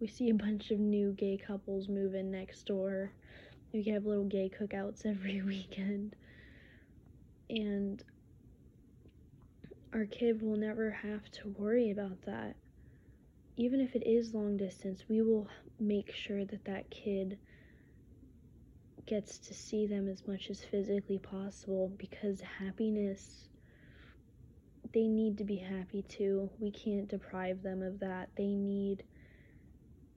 We 0.00 0.08
see 0.08 0.30
a 0.30 0.34
bunch 0.34 0.70
of 0.70 0.78
new 0.78 1.12
gay 1.12 1.36
couples 1.38 1.88
move 1.88 2.14
in 2.14 2.30
next 2.30 2.66
door. 2.66 3.12
We 3.72 3.84
can 3.84 3.94
have 3.94 4.06
little 4.06 4.24
gay 4.24 4.50
cookouts 4.50 5.06
every 5.06 5.42
weekend. 5.42 6.16
And 7.48 8.02
our 9.92 10.04
kid 10.04 10.42
will 10.42 10.56
never 10.56 10.90
have 10.90 11.30
to 11.32 11.48
worry 11.56 11.90
about 11.90 12.22
that. 12.26 12.56
Even 13.58 13.80
if 13.80 13.96
it 13.96 14.06
is 14.06 14.32
long 14.34 14.56
distance, 14.56 15.02
we 15.08 15.20
will 15.20 15.48
make 15.80 16.12
sure 16.12 16.44
that 16.44 16.64
that 16.64 16.88
kid 16.90 17.36
gets 19.04 19.36
to 19.38 19.52
see 19.52 19.84
them 19.84 20.08
as 20.08 20.26
much 20.28 20.48
as 20.48 20.62
physically 20.62 21.18
possible 21.18 21.90
because 21.98 22.40
happiness 22.40 23.48
they 24.92 25.08
need 25.08 25.36
to 25.38 25.44
be 25.44 25.56
happy 25.56 26.02
too. 26.02 26.48
We 26.60 26.70
can't 26.70 27.08
deprive 27.08 27.62
them 27.62 27.82
of 27.82 27.98
that. 28.00 28.30
They 28.36 28.54
need 28.54 29.02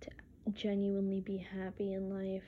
to 0.01 0.09
genuinely 0.53 1.19
be 1.19 1.37
happy 1.37 1.93
in 1.93 2.09
life. 2.09 2.43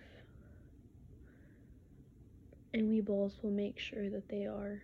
And 2.74 2.90
we 2.90 3.02
both 3.02 3.34
will 3.42 3.52
make 3.52 3.78
sure 3.80 4.10
that 4.10 4.30
they 4.30 4.46
are. 4.46 4.82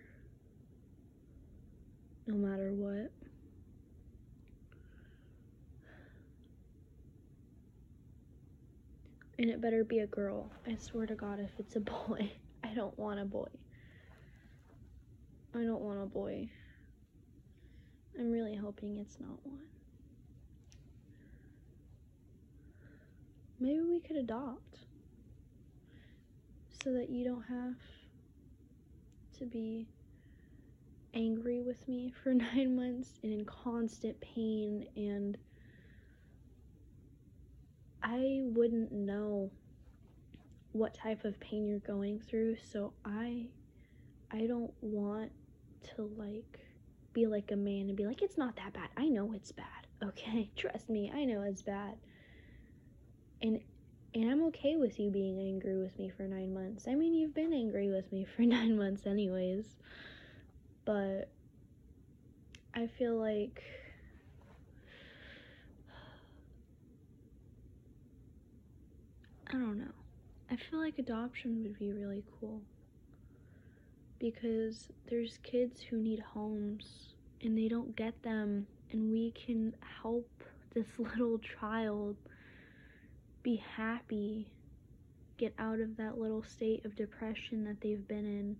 No 2.26 2.34
matter 2.34 2.72
what. 2.72 3.10
And 9.40 9.48
it 9.48 9.62
better 9.62 9.84
be 9.84 10.00
a 10.00 10.06
girl. 10.06 10.52
I 10.66 10.76
swear 10.76 11.06
to 11.06 11.14
God, 11.14 11.40
if 11.40 11.48
it's 11.58 11.74
a 11.74 11.80
boy, 12.08 12.30
I 12.62 12.74
don't 12.74 12.96
want 12.98 13.20
a 13.20 13.24
boy. 13.24 13.48
I 15.54 15.60
don't 15.60 15.80
want 15.80 15.98
a 15.98 16.04
boy. 16.04 16.50
I'm 18.18 18.30
really 18.30 18.54
hoping 18.54 18.98
it's 18.98 19.18
not 19.18 19.38
one. 19.44 19.62
Maybe 23.58 23.80
we 23.80 24.00
could 24.00 24.16
adopt 24.16 24.80
so 26.84 26.92
that 26.92 27.08
you 27.08 27.24
don't 27.24 27.44
have 27.44 27.76
to 29.38 29.46
be 29.46 29.88
angry 31.14 31.62
with 31.62 31.88
me 31.88 32.12
for 32.22 32.34
nine 32.34 32.76
months 32.76 33.18
and 33.22 33.32
in 33.32 33.46
constant 33.46 34.20
pain 34.20 34.84
and 34.96 35.38
I 38.02 38.40
wouldn't 38.44 38.92
know 38.92 39.50
what 40.72 40.94
type 40.94 41.24
of 41.24 41.38
pain 41.40 41.66
you're 41.66 41.80
going 41.80 42.20
through 42.20 42.56
so 42.72 42.92
I 43.04 43.46
I 44.30 44.46
don't 44.46 44.72
want 44.80 45.32
to 45.96 46.10
like 46.16 46.60
be 47.12 47.26
like 47.26 47.50
a 47.50 47.56
man 47.56 47.88
and 47.88 47.96
be 47.96 48.06
like 48.06 48.22
it's 48.22 48.38
not 48.38 48.56
that 48.56 48.72
bad. 48.72 48.88
I 48.96 49.08
know 49.08 49.32
it's 49.32 49.52
bad. 49.52 49.66
Okay? 50.02 50.48
Trust 50.56 50.88
me. 50.88 51.12
I 51.14 51.26
know 51.26 51.42
it's 51.42 51.60
bad. 51.60 51.94
And 53.42 53.60
and 54.14 54.30
I'm 54.30 54.42
okay 54.44 54.76
with 54.76 54.98
you 54.98 55.10
being 55.10 55.38
angry 55.38 55.76
with 55.76 55.98
me 55.98 56.08
for 56.16 56.22
9 56.22 56.54
months. 56.54 56.88
I 56.88 56.94
mean, 56.94 57.12
you've 57.12 57.34
been 57.34 57.52
angry 57.52 57.90
with 57.90 58.10
me 58.10 58.24
for 58.24 58.42
9 58.46 58.78
months 58.78 59.06
anyways. 59.06 59.66
But 60.86 61.30
I 62.74 62.86
feel 62.86 63.14
like 63.16 63.62
I 69.50 69.54
don't 69.54 69.78
know. 69.78 69.92
I 70.48 70.54
feel 70.54 70.78
like 70.78 70.98
adoption 70.98 71.64
would 71.64 71.76
be 71.76 71.90
really 71.90 72.22
cool. 72.38 72.60
Because 74.20 74.88
there's 75.08 75.38
kids 75.42 75.80
who 75.82 75.96
need 75.96 76.20
homes 76.20 77.14
and 77.42 77.58
they 77.58 77.66
don't 77.66 77.96
get 77.96 78.22
them, 78.22 78.68
and 78.92 79.10
we 79.10 79.32
can 79.32 79.74
help 80.02 80.28
this 80.72 80.86
little 80.98 81.38
child 81.38 82.16
be 83.42 83.56
happy, 83.56 84.46
get 85.36 85.52
out 85.58 85.80
of 85.80 85.96
that 85.96 86.16
little 86.16 86.44
state 86.44 86.84
of 86.84 86.94
depression 86.94 87.64
that 87.64 87.80
they've 87.80 88.06
been 88.06 88.26
in. 88.26 88.56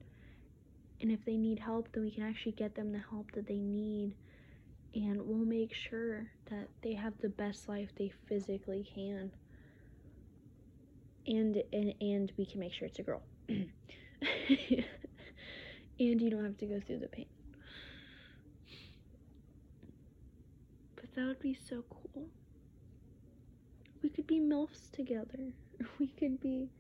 And 1.01 1.13
if 1.13 1.25
they 1.25 1.37
need 1.37 1.61
help, 1.61 1.89
then 1.93 2.03
we 2.03 2.11
can 2.11 2.25
actually 2.25 2.53
get 2.53 2.75
them 2.75 2.91
the 2.91 3.03
help 3.11 3.31
that 3.33 3.47
they 3.47 3.61
need. 3.61 4.15
And 4.93 5.23
we'll 5.25 5.47
make 5.47 5.73
sure 5.73 6.27
that 6.51 6.69
they 6.83 6.95
have 6.95 7.13
the 7.21 7.29
best 7.29 7.69
life 7.69 7.91
they 7.97 8.13
physically 8.27 8.85
can 8.93 9.31
and 11.27 11.63
and 11.73 11.95
and 12.01 12.33
we 12.37 12.47
can 12.47 12.61
make 12.61 12.73
sure 12.73 12.87
it's 12.89 12.99
a 12.99 13.03
girl. 13.03 13.23
And 16.01 16.19
you 16.19 16.31
don't 16.31 16.45
have 16.45 16.57
to 16.57 16.67
go 16.67 16.81
through 16.81 17.01
the 17.01 17.09
pain. 17.09 17.27
But 20.97 21.15
that 21.15 21.27
would 21.27 21.41
be 21.41 21.53
so 21.53 21.85
cool. 21.91 22.25
We 24.03 24.09
could 24.09 24.27
be 24.27 24.41
milfs 24.41 24.91
together. 24.93 25.53
We 25.99 26.07
could 26.09 26.41
be 26.41 26.71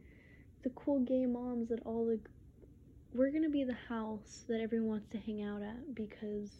the 0.62 0.70
cool 0.70 1.00
gay 1.00 1.26
moms 1.26 1.68
that 1.68 1.80
all 1.84 2.06
the 2.06 2.20
we're 3.12 3.30
gonna 3.30 3.50
be 3.50 3.64
the 3.64 3.76
house 3.88 4.44
that 4.48 4.60
everyone 4.60 4.88
wants 4.88 5.08
to 5.08 5.18
hang 5.18 5.42
out 5.42 5.62
at 5.62 5.94
because 5.94 6.50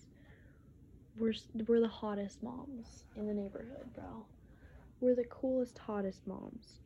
we're 1.19 1.35
we're 1.67 1.81
the 1.81 1.89
hottest 1.89 2.43
moms 2.43 3.05
in 3.17 3.27
the 3.27 3.35
neighborhood 3.35 3.93
bro. 3.95 4.27
We're 5.01 5.15
the 5.15 5.25
coolest 5.25 5.79
hottest 5.79 6.27
moms 6.27 6.81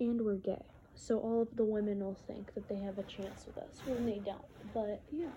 and 0.00 0.20
we're 0.22 0.36
gay. 0.36 0.64
So 0.94 1.18
all 1.18 1.42
of 1.42 1.56
the 1.56 1.64
women 1.64 2.00
will 2.00 2.18
think 2.26 2.54
that 2.54 2.68
they 2.68 2.78
have 2.78 2.98
a 2.98 3.02
chance 3.04 3.46
with 3.46 3.58
us 3.58 3.80
when 3.86 4.04
they 4.06 4.18
don't. 4.18 4.44
But 4.74 5.02
yeah. 5.10 5.28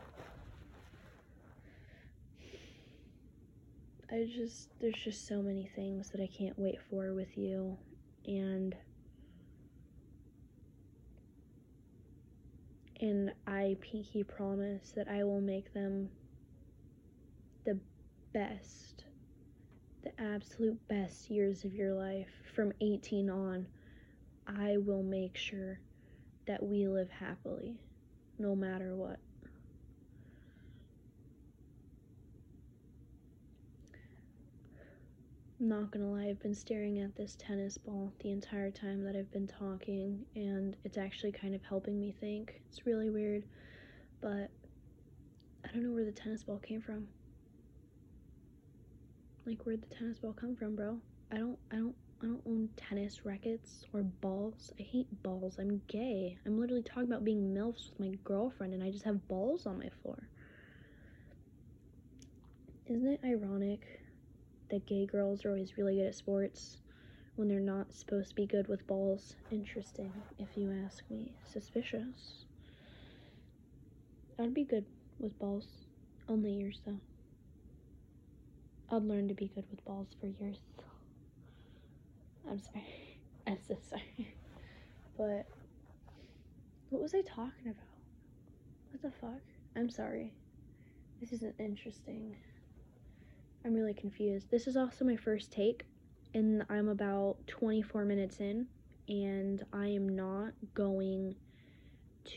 I 4.11 4.25
just, 4.25 4.69
there's 4.79 5.01
just 5.03 5.27
so 5.27 5.41
many 5.41 5.69
things 5.75 6.11
that 6.11 6.21
I 6.21 6.27
can't 6.27 6.57
wait 6.59 6.79
for 6.89 7.13
with 7.13 7.37
you. 7.37 7.77
And, 8.25 8.75
and 12.99 13.31
I 13.47 13.75
pinky 13.81 14.23
promise 14.23 14.91
that 14.95 15.07
I 15.07 15.23
will 15.23 15.41
make 15.41 15.73
them 15.73 16.09
the 17.65 17.79
best, 18.33 19.05
the 20.03 20.11
absolute 20.21 20.77
best 20.87 21.31
years 21.31 21.63
of 21.63 21.73
your 21.73 21.93
life 21.93 22.29
from 22.53 22.71
18 22.81 23.29
on. 23.29 23.65
I 24.47 24.77
will 24.77 25.03
make 25.03 25.37
sure 25.37 25.79
that 26.47 26.61
we 26.61 26.87
live 26.87 27.09
happily 27.09 27.77
no 28.37 28.55
matter 28.55 28.95
what. 28.95 29.19
I'm 35.59 35.69
not 35.69 35.91
gonna 35.91 36.11
lie, 36.11 36.27
I've 36.27 36.41
been 36.41 36.53
staring 36.53 36.99
at 36.99 37.15
this 37.15 37.37
tennis 37.39 37.77
ball 37.77 38.11
the 38.19 38.31
entire 38.31 38.69
time 38.69 39.01
that 39.05 39.15
I've 39.15 39.31
been 39.31 39.47
talking, 39.47 40.25
and 40.35 40.75
it's 40.83 40.97
actually 40.97 41.31
kind 41.31 41.55
of 41.55 41.63
helping 41.63 41.97
me 42.01 42.13
think. 42.19 42.61
It's 42.67 42.85
really 42.85 43.09
weird, 43.09 43.45
but 44.19 44.49
I 45.63 45.71
don't 45.71 45.83
know 45.83 45.93
where 45.93 46.03
the 46.03 46.11
tennis 46.11 46.43
ball 46.43 46.57
came 46.59 46.81
from. 46.81 47.07
Like, 49.45 49.65
where'd 49.65 49.81
the 49.81 49.95
tennis 49.95 50.19
ball 50.19 50.33
come 50.33 50.55
from, 50.55 50.75
bro? 50.75 50.99
I 51.31 51.37
don't, 51.37 51.57
I 51.71 51.75
don't 51.77 51.95
I 52.21 52.25
don't 52.25 52.41
own 52.45 52.69
tennis 52.77 53.25
rackets 53.25 53.85
or 53.93 54.01
balls. 54.03 54.71
I 54.79 54.83
hate 54.83 55.23
balls. 55.23 55.57
I'm 55.59 55.81
gay. 55.87 56.37
I'm 56.45 56.59
literally 56.59 56.83
talking 56.83 57.03
about 57.11 57.25
being 57.25 57.53
MILFs 57.53 57.89
with 57.89 57.99
my 57.99 58.17
girlfriend 58.23 58.73
and 58.73 58.83
I 58.83 58.91
just 58.91 59.03
have 59.05 59.27
balls 59.27 59.65
on 59.65 59.79
my 59.79 59.89
floor. 60.01 60.29
Isn't 62.85 63.07
it 63.07 63.19
ironic 63.25 64.01
that 64.69 64.85
gay 64.85 65.05
girls 65.05 65.45
are 65.45 65.49
always 65.49 65.77
really 65.77 65.95
good 65.95 66.07
at 66.07 66.15
sports 66.15 66.77
when 67.35 67.47
they're 67.47 67.59
not 67.59 67.93
supposed 67.93 68.29
to 68.29 68.35
be 68.35 68.45
good 68.45 68.67
with 68.67 68.85
balls? 68.87 69.35
Interesting, 69.51 70.11
if 70.39 70.55
you 70.57 70.71
ask 70.85 71.03
me. 71.09 71.33
Suspicious. 71.51 72.45
I'd 74.39 74.53
be 74.53 74.63
good 74.63 74.85
with 75.19 75.37
balls. 75.39 75.67
Only 76.27 76.51
years, 76.51 76.81
though. 76.85 76.99
I'd 78.89 79.03
learn 79.03 79.27
to 79.27 79.33
be 79.33 79.47
good 79.53 79.65
with 79.69 79.83
balls 79.85 80.07
for 80.19 80.27
years. 80.27 80.59
I'm 82.49 82.59
sorry. 82.59 83.19
I'm 83.47 83.57
so 83.67 83.77
sorry. 83.89 84.35
But 85.17 85.47
what 86.89 87.01
was 87.01 87.13
I 87.13 87.21
talking 87.21 87.65
about? 87.65 87.83
What 88.91 89.01
the 89.01 89.11
fuck? 89.11 89.41
I'm 89.75 89.89
sorry. 89.89 90.33
This 91.19 91.31
isn't 91.33 91.55
interesting. 91.59 92.35
I'm 93.65 93.73
really 93.73 93.93
confused. 93.93 94.51
This 94.51 94.67
is 94.67 94.75
also 94.75 95.05
my 95.05 95.15
first 95.15 95.51
take, 95.51 95.85
and 96.33 96.63
I'm 96.69 96.89
about 96.89 97.37
24 97.47 98.05
minutes 98.05 98.39
in, 98.39 98.67
and 99.07 99.63
I 99.71 99.87
am 99.87 100.09
not 100.09 100.53
going 100.73 101.35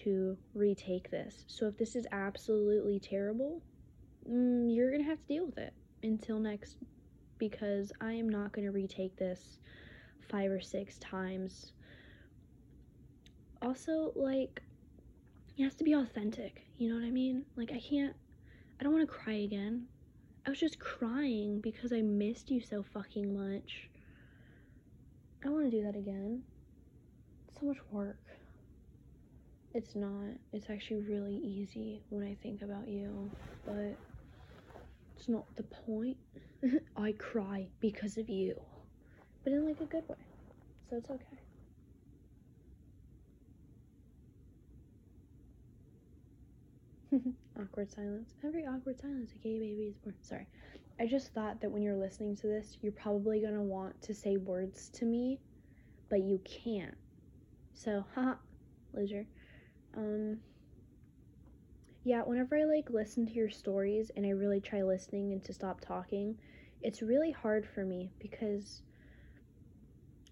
to 0.03 0.37
retake 0.55 1.11
this. 1.11 1.45
So 1.49 1.67
if 1.67 1.77
this 1.77 1.97
is 1.97 2.07
absolutely 2.13 3.01
terrible, 3.01 3.63
mm, 4.29 4.75
you're 4.75 4.91
gonna 4.91 5.05
have 5.05 5.21
to 5.21 5.27
deal 5.27 5.47
with 5.47 5.59
it 5.59 5.75
until 6.03 6.39
next, 6.39 6.77
because 7.39 7.93
I 8.01 8.13
am 8.13 8.29
not 8.29 8.53
gonna 8.53 8.73
retake 8.73 9.17
this 9.17 9.59
five 10.29 10.51
or 10.51 10.61
six 10.61 10.99
times. 10.99 11.73
Also, 13.63 14.13
like, 14.15 14.63
it 15.57 15.65
has 15.65 15.75
to 15.77 15.85
be 15.85 15.95
authentic. 15.95 16.67
You 16.79 16.89
know 16.89 16.97
what 16.97 17.05
I 17.05 17.11
mean? 17.11 17.45
Like, 17.57 17.73
I 17.73 17.81
can't, 17.81 18.15
I 18.79 18.85
don't 18.85 18.93
want 18.93 19.09
to 19.09 19.15
cry 19.15 19.35
again. 19.35 19.87
I 20.47 20.51
was 20.51 20.61
just 20.61 20.79
crying 20.79 21.61
because 21.61 21.93
I 21.93 22.03
missed 22.03 22.51
you 22.51 22.61
so 22.61 22.85
fucking 22.95 23.35
much. 23.35 23.89
I 25.41 25.47
don't 25.47 25.55
want 25.55 25.71
to 25.71 25.77
do 25.77 25.83
that 25.85 25.97
again. 25.97 26.43
It's 27.49 27.59
so 27.61 27.67
much 27.67 27.79
work. 27.91 28.21
It's 29.75 29.95
not. 29.95 30.35
It's 30.53 30.71
actually 30.71 31.01
really 31.03 31.37
easy 31.37 32.03
when 32.11 32.23
I 32.23 32.37
think 32.43 32.63
about 32.63 32.89
you, 32.89 33.31
but 33.65 33.97
it's 35.17 35.29
not 35.29 35.45
the 35.57 35.65
point. 35.65 36.17
I 36.97 37.13
cry 37.13 37.67
because 37.81 38.17
of 38.17 38.29
you 38.29 38.55
but 39.47 39.55
in 39.55 39.65
like 39.65 39.81
a 39.81 39.87
good 39.87 40.03
way. 40.09 40.17
So 40.91 40.97
it's 40.97 41.11
okay. 41.11 41.39
awkward 47.61 47.91
silence. 47.93 48.35
Every 48.45 48.67
awkward 48.67 48.99
silence, 49.01 49.33
a 49.35 49.39
gay 49.39 49.59
baby 49.61 49.85
is 49.85 49.97
born. 49.99 50.17
Sorry. 50.23 50.49
I 50.99 51.07
just 51.07 51.33
thought 51.33 51.61
that 51.61 51.71
when 51.71 51.83
you're 51.83 51.97
listening 51.97 52.37
to 52.39 52.49
this, 52.49 52.79
you're 52.83 52.93
probably 52.93 53.41
gonna 53.41 53.63
want 53.63 54.03
to 54.03 54.15
say 54.15 54.37
words 54.37 54.91
to 54.95 55.05
me, 55.05 55.41
but 56.11 56.21
you 56.23 56.41
can't. 56.45 56.97
So, 57.75 58.05
haha, 58.15 58.35
loser. 58.95 59.27
Um, 59.97 60.39
yeah, 62.05 62.23
whenever 62.23 62.57
I 62.57 62.65
like 62.65 62.91
listen 62.91 63.27
to 63.27 63.33
your 63.33 63.51
stories 63.51 64.11
and 64.17 64.27
I 64.27 64.31
really 64.31 64.61
try 64.61 64.83
listening 64.83 65.33
and 65.33 65.45
to 65.45 65.53
stop 65.55 65.81
talking, 65.81 66.37
it's 66.83 67.03
really 67.03 67.33
hard 67.33 67.67
for 67.67 67.85
me 67.85 68.13
because 68.21 68.83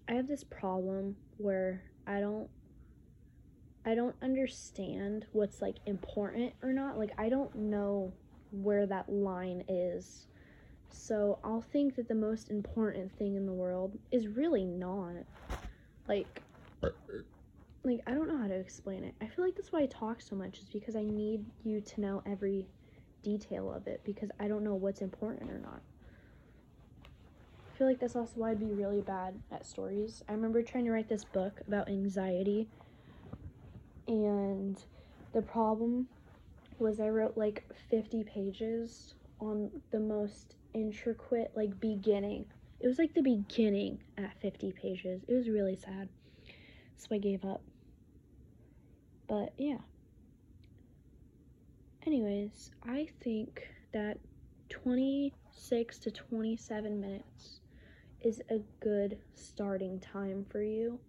I 0.07 0.13
have 0.13 0.27
this 0.27 0.43
problem 0.43 1.15
where 1.37 1.83
I 2.05 2.19
don't 2.19 2.49
I 3.85 3.93
don't 3.93 4.15
understand 4.21 5.27
what's 5.31 5.61
like 5.61 5.77
important 5.85 6.53
or 6.63 6.73
not. 6.73 6.97
Like 6.97 7.11
I 7.17 7.29
don't 7.29 7.53
know 7.55 8.13
where 8.51 8.85
that 8.87 9.09
line 9.09 9.63
is. 9.67 10.27
So 10.89 11.39
I'll 11.43 11.61
think 11.61 11.95
that 11.95 12.07
the 12.07 12.15
most 12.15 12.49
important 12.49 13.11
thing 13.17 13.35
in 13.35 13.45
the 13.45 13.53
world 13.53 13.97
is 14.11 14.27
really 14.27 14.65
not. 14.65 15.25
Like 16.07 16.41
like 17.83 18.01
I 18.07 18.13
don't 18.13 18.27
know 18.27 18.37
how 18.37 18.47
to 18.47 18.55
explain 18.55 19.03
it. 19.03 19.13
I 19.21 19.27
feel 19.27 19.45
like 19.45 19.55
that's 19.55 19.71
why 19.71 19.81
I 19.81 19.85
talk 19.87 20.21
so 20.21 20.35
much 20.35 20.59
is 20.59 20.69
because 20.69 20.95
I 20.95 21.03
need 21.03 21.45
you 21.63 21.81
to 21.81 22.01
know 22.01 22.23
every 22.25 22.65
detail 23.23 23.71
of 23.71 23.87
it 23.87 24.01
because 24.03 24.29
I 24.39 24.47
don't 24.47 24.63
know 24.63 24.75
what's 24.75 25.01
important 25.01 25.51
or 25.51 25.59
not. 25.59 25.81
I 27.75 27.77
feel 27.77 27.87
like 27.87 27.99
that's 27.99 28.15
also 28.15 28.39
why 28.39 28.51
I'd 28.51 28.59
be 28.61 28.71
really 28.71 29.01
bad 29.01 29.41
at 29.51 29.65
stories. 29.65 30.23
I 30.29 30.31
remember 30.31 30.63
trying 30.63 30.85
to 30.85 30.91
write 30.91 31.09
this 31.09 31.25
book 31.25 31.59
about 31.67 31.89
anxiety 31.89 32.69
and 34.07 34.81
the 35.33 35.41
problem 35.41 36.07
was 36.79 37.01
I 37.01 37.09
wrote 37.09 37.35
like 37.35 37.65
50 37.89 38.23
pages 38.23 39.15
on 39.41 39.71
the 39.91 39.99
most 39.99 40.55
intricate 40.73 41.51
like 41.53 41.77
beginning. 41.81 42.45
It 42.79 42.87
was 42.87 42.97
like 42.97 43.13
the 43.13 43.21
beginning 43.21 43.99
at 44.17 44.39
50 44.41 44.71
pages. 44.71 45.25
It 45.27 45.33
was 45.33 45.49
really 45.49 45.75
sad. 45.75 46.07
So 46.95 47.07
I 47.13 47.17
gave 47.17 47.43
up. 47.43 47.61
But 49.27 49.53
yeah. 49.57 49.79
Anyways, 52.07 52.71
I 52.87 53.07
think 53.21 53.63
that 53.91 54.17
26 54.69 55.99
to 55.99 56.11
27 56.11 57.01
minutes 57.01 57.59
is 58.25 58.41
a 58.49 58.59
good 58.79 59.19
starting 59.35 59.99
time 59.99 60.45
for 60.49 60.63
you. 60.63 60.99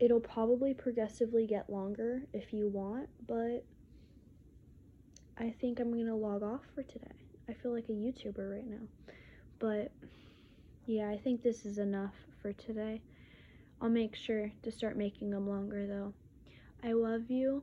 It'll 0.00 0.20
probably 0.20 0.74
progressively 0.74 1.46
get 1.46 1.70
longer 1.70 2.22
if 2.32 2.52
you 2.52 2.68
want, 2.68 3.08
but 3.28 3.64
I 5.38 5.54
think 5.60 5.78
I'm 5.78 5.94
to 5.94 6.14
log 6.14 6.42
off 6.42 6.62
for 6.74 6.82
today. 6.82 7.06
I 7.48 7.52
feel 7.52 7.72
like 7.72 7.88
a 7.88 7.92
YouTuber 7.92 8.52
right 8.52 8.68
now. 8.68 8.86
But 9.60 9.92
yeah, 10.86 11.08
I 11.08 11.16
think 11.16 11.42
this 11.42 11.64
is 11.64 11.78
enough 11.78 12.14
for 12.42 12.52
today. 12.52 13.00
I'll 13.80 13.88
make 13.88 14.16
sure 14.16 14.50
to 14.64 14.72
start 14.72 14.96
making 14.96 15.30
them 15.30 15.48
longer 15.48 15.86
though. 15.86 16.12
I 16.82 16.92
love 16.92 17.30
you 17.30 17.62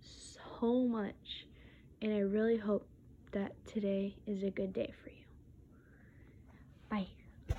so 0.00 0.86
much, 0.88 1.46
and 2.02 2.12
I 2.12 2.18
really 2.18 2.56
hope 2.56 2.86
that 3.30 3.52
today 3.64 4.16
is 4.26 4.42
a 4.42 4.50
good 4.50 4.72
day 4.72 4.92
for 5.02 5.10
you. 5.10 5.24
Bye. 6.90 7.23